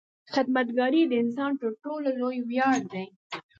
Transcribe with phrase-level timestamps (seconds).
[0.33, 3.05] •خدمتګاري د انسان تر ټولو لوی ویاړ دی.